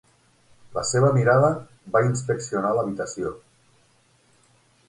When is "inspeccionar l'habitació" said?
2.07-3.35